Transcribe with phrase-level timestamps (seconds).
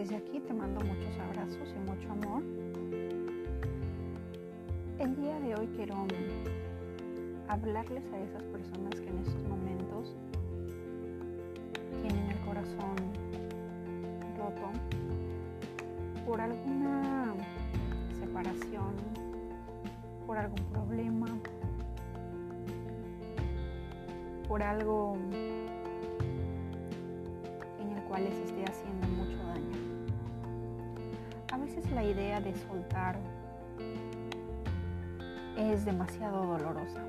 [0.00, 2.42] Desde aquí te mando muchos abrazos y mucho amor.
[4.98, 5.94] El día de hoy quiero
[7.48, 10.16] hablarles a esas personas que en estos momentos
[12.00, 12.96] tienen el corazón
[14.38, 14.70] roto
[16.26, 17.34] por alguna
[18.18, 18.94] separación,
[20.26, 21.26] por algún problema,
[24.48, 25.18] por algo
[27.78, 29.09] en el cual les esté haciendo
[31.90, 33.18] la idea de soltar
[35.56, 37.02] es demasiado dolorosa.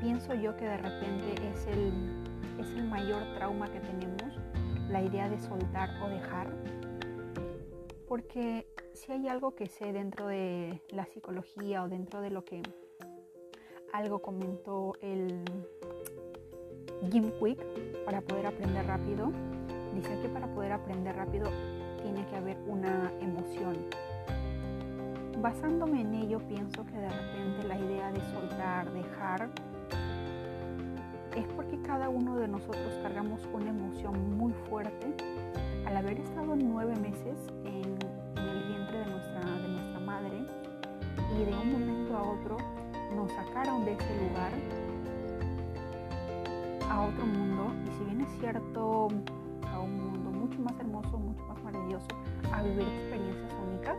[0.00, 2.24] Pienso yo que de repente es el,
[2.58, 4.38] es el mayor trauma que tenemos,
[4.88, 6.48] la idea de soltar o dejar,
[8.08, 12.62] porque si hay algo que sé dentro de la psicología o dentro de lo que
[13.92, 15.44] algo comentó el
[17.10, 17.58] Jim Quick
[18.04, 19.32] para poder aprender rápido.
[19.94, 21.50] Dice que para poder aprender rápido
[22.02, 23.76] tiene que haber una emoción.
[25.40, 29.48] Basándome en ello, pienso que de repente la idea de soltar, dejar,
[31.36, 35.14] es porque cada uno de nosotros cargamos una emoción muy fuerte
[35.86, 37.84] al haber estado nueve meses en,
[38.36, 40.44] el vientre de nuestra, de nuestra madre
[41.34, 42.56] y de un momento a otro
[43.16, 44.52] nos sacaron de ese lugar
[46.88, 49.08] a otro mundo y si bien es cierto
[49.70, 51.18] a un mundo mucho más hermoso,
[52.52, 53.96] a vivir experiencias únicas,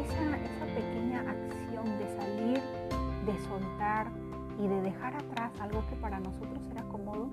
[0.00, 2.60] esa, esa pequeña acción de salir,
[3.24, 4.10] de soltar
[4.58, 7.28] y de dejar atrás algo que para nosotros era cómodo,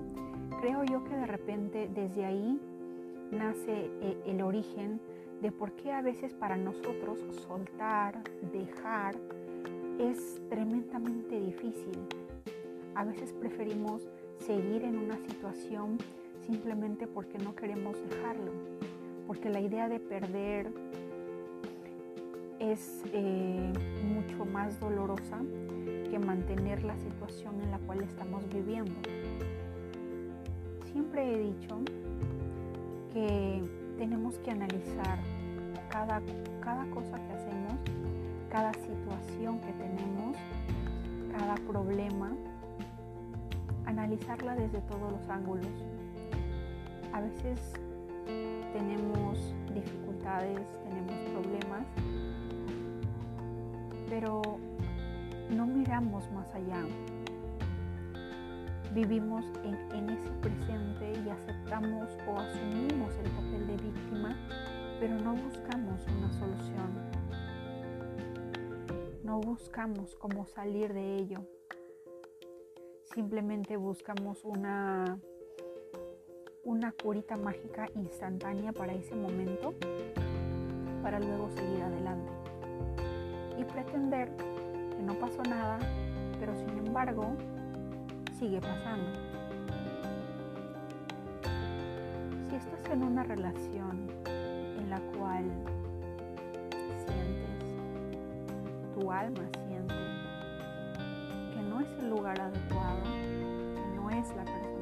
[0.60, 2.60] creo yo que de repente desde ahí
[3.30, 5.00] nace eh, el origen
[5.40, 8.22] de por qué a veces para nosotros soltar,
[8.52, 9.14] dejar,
[9.98, 11.98] es tremendamente difícil.
[12.94, 15.98] A veces preferimos seguir en una situación
[16.46, 18.52] simplemente porque no queremos dejarlo,
[19.26, 20.70] porque la idea de perder
[22.58, 23.72] es eh,
[24.14, 25.38] mucho más dolorosa
[26.10, 28.94] que mantener la situación en la cual estamos viviendo.
[30.92, 31.80] Siempre he dicho
[33.12, 33.62] que
[33.98, 35.18] tenemos que analizar
[35.90, 36.22] cada,
[36.60, 37.54] cada cosa que hacemos
[38.54, 40.36] cada situación que tenemos,
[41.36, 42.30] cada problema,
[43.84, 45.66] analizarla desde todos los ángulos.
[47.12, 47.58] A veces
[48.74, 51.86] tenemos dificultades, tenemos problemas,
[54.10, 54.42] pero
[55.50, 56.82] no miramos más allá.
[58.92, 64.36] Vivimos en, ese presente y aceptamos o asumimos el papel de víctima,
[64.98, 67.14] pero no buscamos una solución
[69.22, 71.38] no buscamos cómo salir de ello.
[73.14, 75.18] Simplemente buscamos una,
[76.64, 79.74] una curita mágica instantánea para ese momento,
[81.02, 82.32] para luego seguir adelante.
[83.58, 84.30] Y pretender
[84.96, 85.78] que no pasó nada,
[86.40, 87.34] pero sin embargo
[88.38, 89.10] sigue pasando.
[92.48, 95.44] Si estás en una relación en la cual
[98.94, 99.94] tu alma siente
[101.52, 104.73] que no es el lugar adecuado, que no es la persona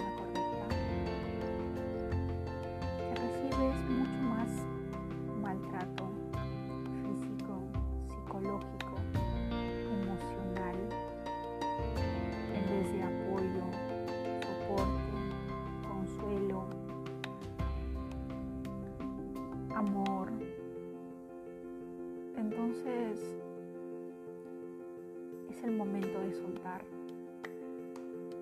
[25.63, 26.83] el momento de soltar,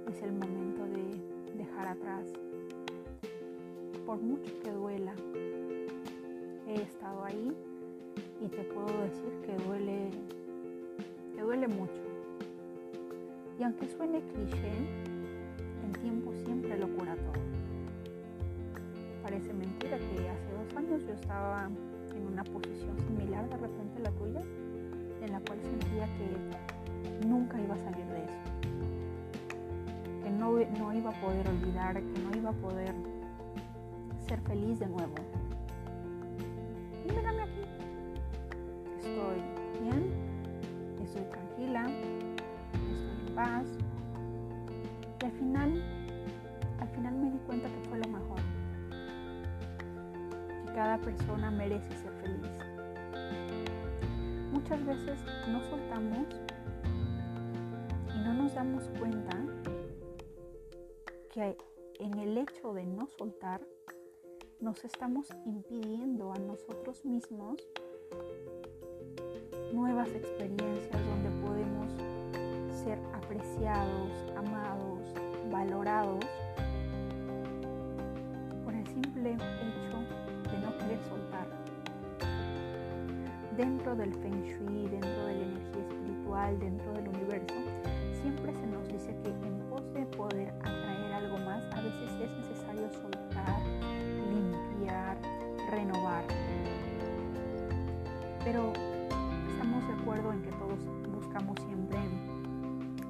[0.09, 2.27] es el momento de dejar atrás.
[4.07, 5.13] Por mucho que duela,
[6.67, 7.53] he estado ahí
[8.41, 10.11] y te puedo decir que duele,
[11.35, 12.01] que duele mucho.
[13.59, 14.73] Y aunque suene cliché,
[15.85, 17.43] el tiempo siempre lo cura todo.
[19.23, 21.69] Parece mentira que hace dos años yo estaba
[22.17, 24.41] en una posición similar de repente a la tuya,
[25.21, 26.80] en la cual sentía que
[27.27, 28.41] nunca iba a salir de eso.
[30.23, 32.95] Que no, no iba a poder olvidar, que no iba a poder
[34.27, 35.15] ser feliz de nuevo.
[61.33, 61.57] Que
[62.01, 63.61] en el hecho de no soltar
[64.59, 67.57] nos estamos impidiendo a nosotros mismos
[69.73, 71.93] nuevas experiencias donde podemos
[72.83, 74.99] ser apreciados, amados,
[75.53, 76.25] valorados
[78.65, 79.45] por el simple hecho
[80.51, 81.47] de no querer soltar.
[83.57, 87.55] Dentro del feng shui, dentro de la energía espiritual, dentro del universo,
[88.21, 90.80] siempre se nos dice que en pos de poder atraer
[98.51, 98.73] Pero
[99.49, 100.81] estamos de acuerdo en que todos
[101.15, 101.99] buscamos siempre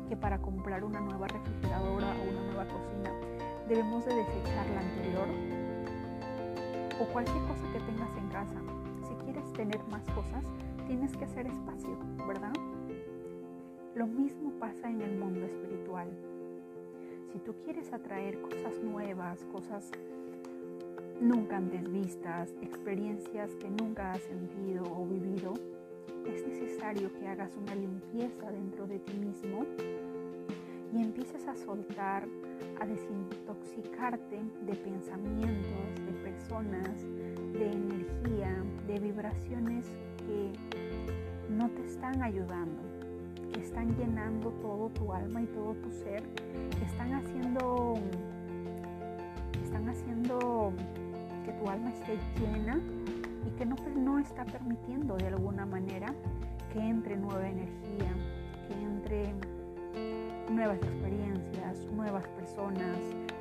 [0.07, 3.11] que para comprar una nueva refrigeradora o una nueva cocina
[3.67, 5.29] debemos de desechar la anterior
[7.01, 8.61] o cualquier cosa que tengas en casa.
[9.09, 10.45] Si quieres tener más cosas,
[10.87, 11.97] tienes que hacer espacio,
[12.29, 12.53] ¿verdad?
[13.95, 16.11] Lo mismo pasa en el mundo espiritual.
[17.33, 19.91] Si tú quieres atraer cosas nuevas, cosas
[21.21, 25.55] nunca antes vistas, experiencias que nunca has sentido o vivido,
[26.27, 29.67] es necesario que hagas una limpieza dentro de ti mismo
[30.93, 32.27] y empieces a soltar,
[32.81, 37.03] a desintoxicarte de pensamientos, de personas,
[37.53, 39.87] de energía, de vibraciones
[40.27, 40.53] que
[41.51, 42.91] no te están ayudando
[43.53, 46.23] que están llenando todo tu alma y todo tu ser,
[46.79, 47.95] que están haciendo,
[49.65, 50.73] están haciendo
[51.51, 52.79] que tu alma esté llena
[53.45, 56.15] y que no, no está permitiendo de alguna manera
[56.73, 58.13] que entre nueva energía,
[58.69, 59.35] que entre
[60.53, 62.99] nuevas experiencias, nuevas personas,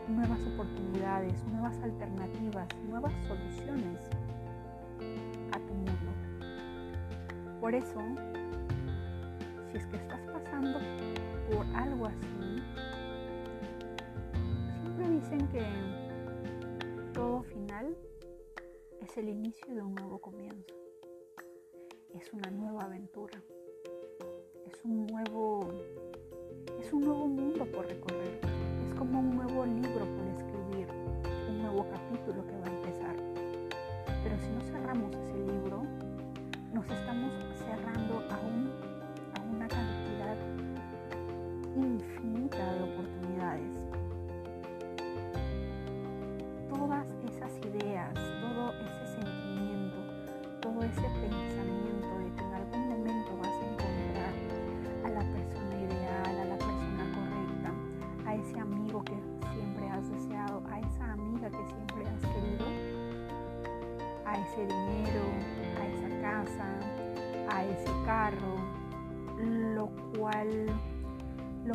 [0.07, 4.09] nuevas oportunidades, nuevas alternativas, nuevas soluciones
[5.51, 6.11] a tu mundo.
[7.61, 8.01] Por eso
[9.71, 10.79] si es que estás pasando
[11.51, 12.63] por algo así,
[14.81, 15.99] siempre dicen que
[17.13, 17.43] todo
[18.99, 20.73] es el inicio de un nuevo comienzo.
[22.15, 23.43] Es una nueva aventura.
[24.65, 25.69] Es un nuevo
[26.79, 28.39] es un nuevo mundo por recorrer.
[28.87, 30.87] Es como un nuevo libro por escribir,
[31.47, 33.15] un nuevo capítulo que va a empezar.
[34.23, 35.83] Pero si no cerramos ese libro,
[36.73, 38.78] nos estamos cerrando a un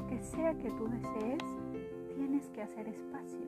[0.09, 1.43] que sea que tú desees,
[2.15, 3.47] tienes que hacer espacio.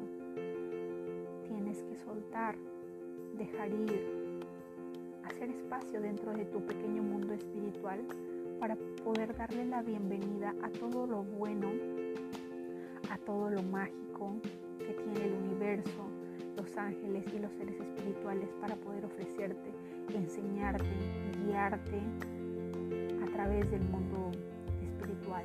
[1.47, 2.57] Tienes que soltar,
[3.37, 4.41] dejar ir,
[5.25, 8.01] hacer espacio dentro de tu pequeño mundo espiritual
[8.59, 11.71] para poder darle la bienvenida a todo lo bueno,
[13.11, 14.37] a todo lo mágico
[14.79, 16.09] que tiene el universo,
[16.57, 19.71] los ángeles y los seres espirituales para poder ofrecerte,
[20.15, 20.85] enseñarte,
[21.45, 22.01] guiarte
[23.23, 24.31] a través del mundo
[24.83, 25.45] espiritual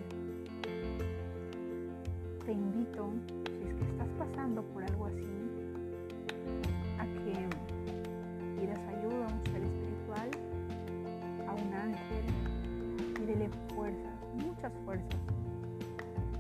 [2.46, 3.10] te invito,
[3.46, 5.28] si es que estás pasando por algo así,
[6.98, 10.30] a que pidas ayuda a un ser espiritual,
[11.48, 12.26] a un ángel,
[13.22, 15.20] y dele fuerzas, muchas fuerzas,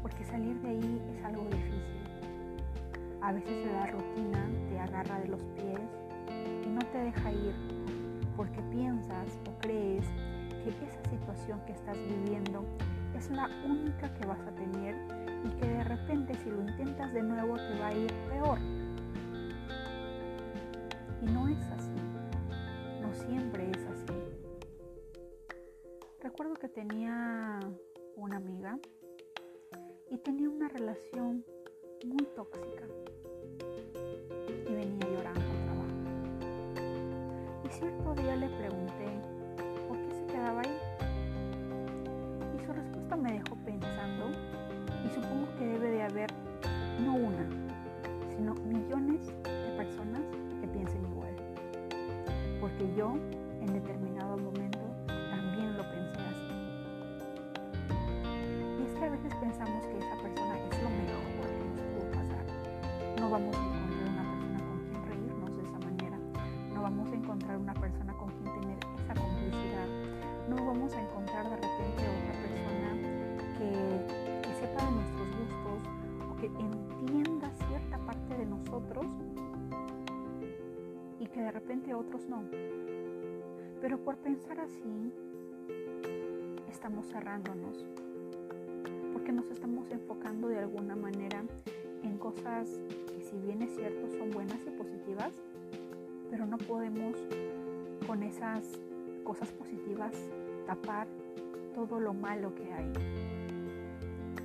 [0.02, 2.02] porque salir de ahí es algo difícil.
[3.22, 5.80] A veces la rutina te agarra de los pies
[6.66, 7.54] y no te deja ir,
[8.36, 10.06] porque piensas o crees
[10.64, 12.66] que esa situación que estás viviendo
[13.16, 17.24] es la única que vas a tener y que de repente si lo intentas de
[17.24, 18.60] nuevo te va a ir peor.
[21.22, 21.81] Y no es así,
[45.62, 46.34] que debe de haber
[47.06, 47.48] no una,
[48.36, 50.22] sino millones de personas
[50.60, 51.36] que piensen igual.
[52.60, 53.14] Porque yo
[53.62, 56.54] en determinado momento también lo pensé así.
[58.80, 62.10] Y es que a veces pensamos que esa persona es lo mejor que nos pudo
[62.10, 62.46] pasar.
[63.20, 63.71] No vamos a
[82.28, 82.44] no.
[83.82, 85.12] Pero por pensar así,
[86.70, 87.86] estamos cerrándonos,
[89.14, 91.44] porque nos estamos enfocando de alguna manera
[92.04, 92.68] en cosas
[93.14, 95.34] que si bien es cierto son buenas y positivas,
[96.30, 97.16] pero no podemos
[98.08, 98.64] con esas
[99.24, 100.14] cosas positivas
[100.66, 101.08] tapar
[101.76, 102.92] todo lo malo que hay,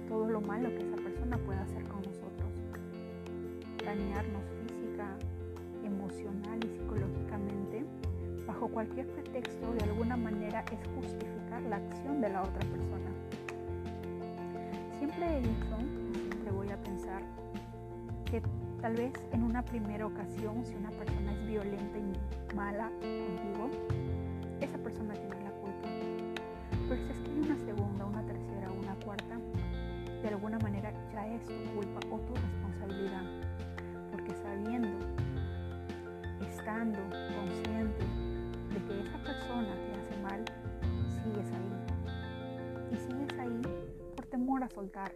[0.09, 2.53] todo lo malo que esa persona puede hacer con nosotros,
[3.85, 5.17] dañarnos física,
[5.85, 7.06] emocional y psicológicamente,
[8.57, 13.11] bajo cualquier pretexto, de alguna manera es justificar la acción de la otra persona.
[14.99, 15.77] Siempre he dicho,
[16.31, 17.21] siempre voy a pensar,
[18.25, 18.41] que
[18.81, 23.69] tal vez en una primera ocasión, si una persona es violenta y mala contigo,
[24.63, 25.89] esa persona tiene la culpa.
[26.89, 29.37] Pero si es que hay una segunda, una tercera, una cuarta,
[30.23, 33.25] de alguna manera ya es tu culpa o tu responsabilidad.
[34.11, 34.97] Porque sabiendo,
[36.41, 37.01] estando
[37.37, 38.26] consciente
[38.87, 40.45] que esa persona te hace mal,
[41.09, 42.93] sigues ahí.
[42.93, 43.61] Y sigues ahí
[44.15, 45.13] por temor a soltar,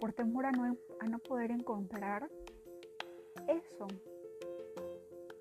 [0.00, 2.30] por temor a no, a no poder encontrar
[3.48, 3.86] eso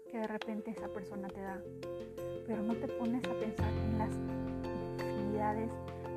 [0.10, 1.62] que de repente esa persona te da.
[2.48, 4.12] Pero no te pones a pensar en las
[5.00, 5.72] infinidades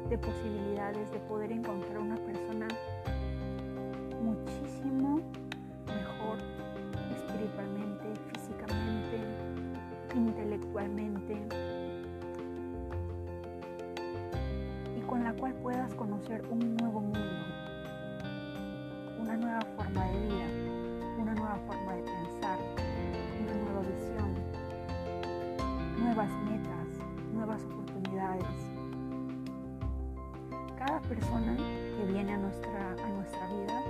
[0.09, 2.69] de posibilidades de poder encontrar una persona
[4.23, 5.21] muchísimo
[5.87, 6.39] mejor
[7.17, 9.56] espiritualmente, físicamente,
[10.17, 11.37] intelectualmente
[14.97, 17.21] y con la cual puedas conocer un nuevo mundo,
[19.21, 20.47] una nueva forma de vida,
[21.21, 22.59] una nueva forma de pensar,
[23.43, 24.35] una nueva visión,
[25.99, 26.89] nuevas metas,
[27.33, 28.47] nuevas oportunidades.
[30.79, 33.83] Cada persona que viene a nuestra, a nuestra vida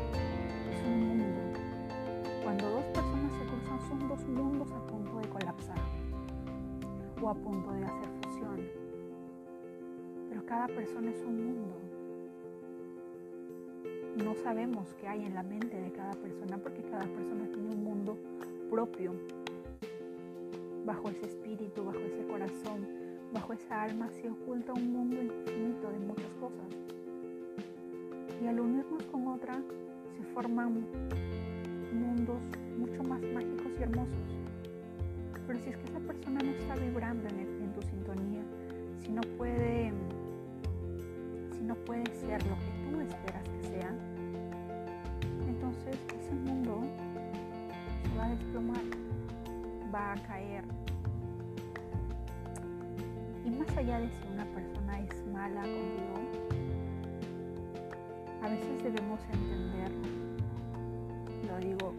[7.30, 8.61] a punto de hacer fusión.
[10.28, 11.76] Pero cada persona es un mundo.
[14.25, 17.85] No sabemos qué hay en la mente de cada persona porque cada persona tiene un
[17.85, 18.16] mundo
[18.71, 19.12] propio.
[20.85, 22.87] Bajo ese espíritu, bajo ese corazón,
[23.33, 26.87] bajo esa alma se oculta un mundo infinito de muchas cosas
[28.42, 29.54] y al unirnos con otra
[30.16, 30.87] se forman
[31.92, 32.42] mundos
[32.78, 34.46] mucho más mágicos y hermosos.
[35.47, 38.43] Pero si es que esa persona no está vibrando en, tu sintonía,
[39.00, 39.93] si no puede
[41.53, 43.95] si no puede ser lo que tú esperas que sea,
[45.47, 46.83] entonces ese mundo
[48.03, 48.83] se va a desplomar,
[49.95, 50.65] va a caer.
[53.45, 56.17] Y más allá de si una persona es mala contigo,
[58.43, 59.93] a veces debemos entender,
[61.49, 61.95] lo digo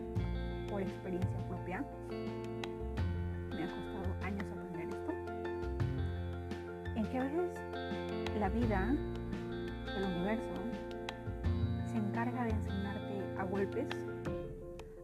[0.70, 1.84] por experiencia propia,
[3.58, 5.12] me ha costado años aprender esto,
[6.96, 8.96] en que a veces la vida,
[9.98, 10.54] el universo,
[11.92, 13.88] se encarga de enseñarte a golpes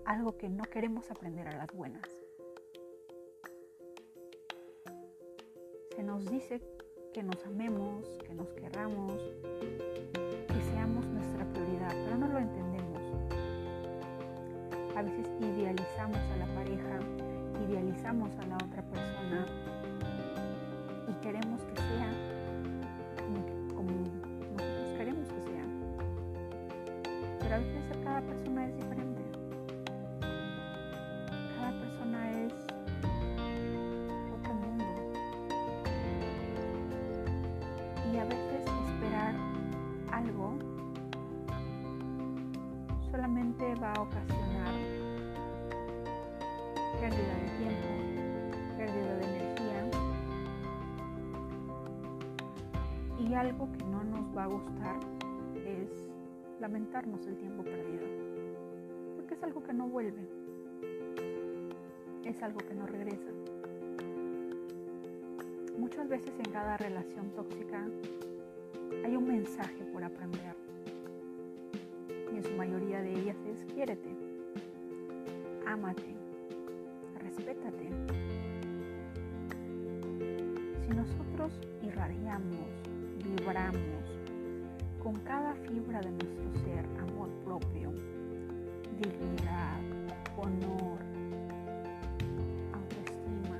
[0.05, 2.07] algo que no queremos aprender a las buenas.
[5.95, 6.61] Se nos dice
[7.13, 9.13] que nos amemos, que nos querramos,
[11.89, 13.01] pero no lo entendemos.
[14.95, 16.99] A veces idealizamos a la pareja,
[17.63, 19.45] idealizamos a la otra persona
[21.07, 22.09] y queremos que sea
[23.75, 23.91] como,
[24.57, 25.65] nosotros queremos que sea.
[27.39, 29.21] Pero a veces cada persona es diferente.
[31.57, 32.53] Cada persona es
[34.33, 34.85] otro mundo.
[38.11, 39.35] Y a veces esperar
[40.11, 40.57] algo
[43.11, 44.62] solamente va a ocasionar
[47.03, 47.89] pérdida de tiempo,
[48.77, 49.89] pérdida de energía
[53.19, 54.99] y algo que no nos va a gustar
[55.65, 55.89] es
[56.61, 58.05] lamentarnos el tiempo perdido,
[59.17, 60.25] porque es algo que no vuelve,
[62.23, 63.31] es algo que no regresa.
[65.77, 67.85] Muchas veces en cada relación tóxica
[69.03, 70.55] hay un mensaje por aprender
[72.31, 74.09] y en su mayoría de ellas es quiérete,
[75.67, 76.22] ámate,
[80.85, 82.67] Si nosotros irradiamos,
[83.23, 83.79] vibramos
[85.01, 87.91] con cada fibra de nuestro ser amor propio,
[88.99, 89.79] dignidad,
[90.37, 90.99] honor,
[92.73, 93.59] autoestima,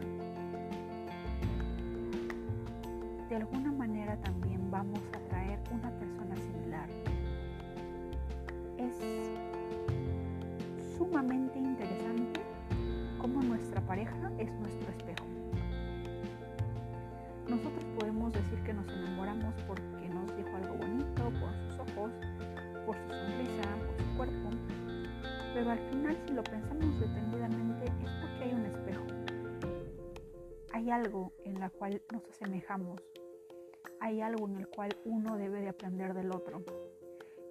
[3.30, 6.90] de alguna manera también vamos a traer una persona similar
[8.78, 8.96] es
[10.98, 12.42] sumamente interesante
[13.20, 15.23] cómo nuestra pareja es nuestro espejo.
[25.54, 29.04] Pero al final, si lo pensamos detenidamente, es porque hay un espejo.
[30.74, 33.00] Hay algo en la cual nos asemejamos.
[34.00, 36.64] Hay algo en el cual uno debe de aprender del otro.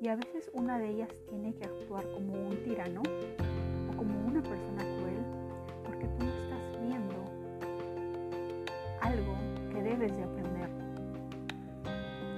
[0.00, 4.42] Y a veces una de ellas tiene que actuar como un tirano o como una
[4.42, 5.24] persona cruel
[5.84, 7.14] porque tú no estás viendo
[9.00, 9.36] algo
[9.70, 10.68] que debes de aprender.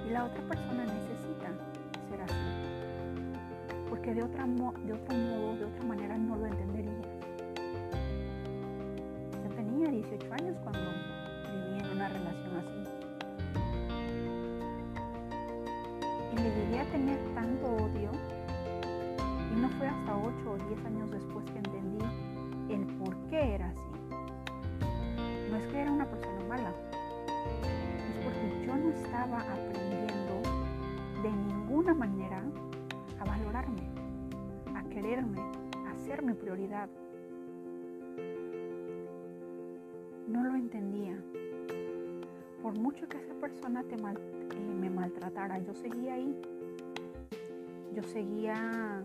[0.06, 0.84] Y la otra persona
[4.14, 6.92] De, otra de otro modo, de otra manera no lo entendería.
[9.42, 10.80] Yo tenía 18 años cuando
[11.50, 12.94] viví en una relación así.
[16.32, 18.10] y le llegué a tener tanto odio
[19.52, 22.04] y no fue hasta 8 o 10 años después que entendí
[22.72, 23.80] el por qué era así.
[25.50, 26.72] No es que era una persona mala,
[28.08, 30.40] es porque yo no estaba aprendiendo
[31.20, 32.44] de ninguna manera
[34.94, 35.40] quererme,
[36.22, 36.88] mi prioridad.
[40.28, 41.18] No lo entendía.
[42.62, 44.16] Por mucho que esa persona te mal
[44.80, 45.58] me maltratara.
[45.58, 46.40] Yo seguía ahí.
[47.92, 49.02] Yo seguía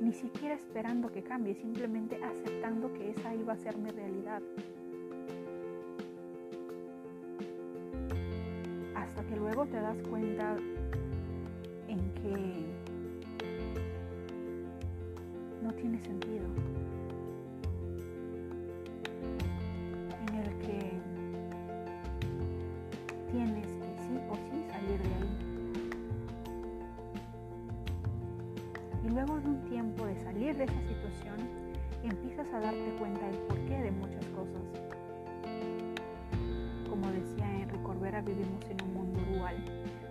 [0.00, 4.42] ni siquiera esperando que cambie, simplemente aceptando que esa iba a ser mi realidad.
[8.94, 10.56] Hasta que luego te das cuenta
[11.88, 12.83] en que
[15.84, 16.46] tiene sentido.
[20.26, 20.92] En el que
[23.30, 23.68] tienes
[29.10, 31.36] luego de un tiempo de salir de esa situación,
[32.02, 34.62] empiezas a darte cuenta del porqué de muchas cosas.
[36.88, 39.56] Como decía Henry Corbera, vivimos en un mundo dual.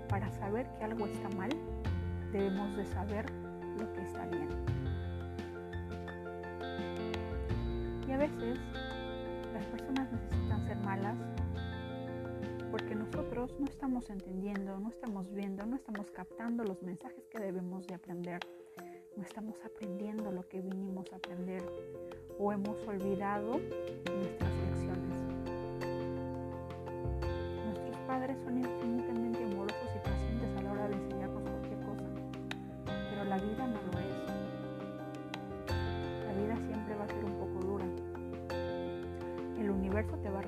[0.08, 1.50] Para saber que algo está mal,
[2.32, 3.26] debemos de saber
[3.80, 4.62] lo que está bien.
[8.27, 8.59] Veces
[9.53, 11.17] las personas necesitan ser malas
[12.71, 17.86] porque nosotros no estamos entendiendo, no estamos viendo, no estamos captando los mensajes que debemos
[17.86, 18.39] de aprender
[19.15, 21.62] no estamos aprendiendo lo que vinimos a aprender
[22.39, 23.59] o hemos olvidado
[24.15, 25.19] nuestras lecciones.
[27.65, 28.92] Nuestros padres son infinitamente
[40.12, 40.44] Te va a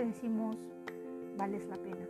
[0.00, 0.56] Decimos,
[1.36, 2.06] vales la pena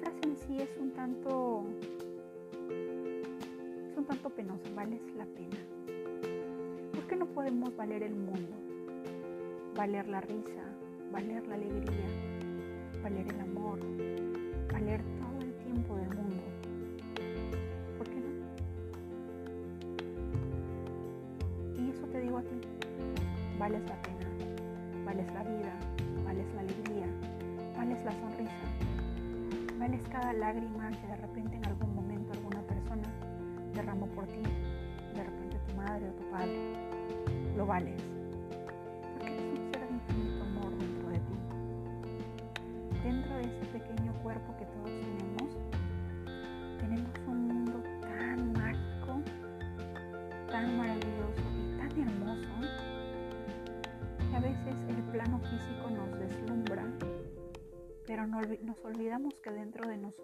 [0.00, 1.64] frase en sí es un tanto
[3.90, 5.56] es un tanto penosa, vales la pena.
[6.92, 8.56] ¿Por qué no podemos valer el mundo?
[9.76, 10.64] Valer la risa,
[11.12, 12.06] valer la alegría,
[13.02, 13.78] valer el amor,
[14.72, 16.42] valer todo el tiempo del mundo.
[17.98, 18.30] ¿Por qué no?
[21.82, 22.60] Y eso te digo a ti,
[23.58, 23.99] vales la
[30.32, 33.08] Lágrima que de repente en algún momento alguna persona
[33.74, 34.42] derramó por ti,
[35.14, 36.56] de repente tu madre o tu padre.
[37.56, 38.09] Lo vales.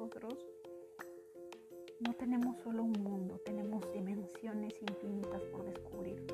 [0.07, 0.38] Nosotros
[1.99, 6.25] no tenemos solo un mundo, tenemos dimensiones infinitas por descubrir.